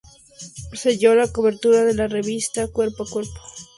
Selló 0.73 1.13
la 1.13 1.31
cobertura 1.31 1.83
de 1.85 1.93
la 1.93 2.07
revista 2.07 2.67
Cuerpo 2.67 3.03
a 3.03 3.07
Cuerpo. 3.07 3.39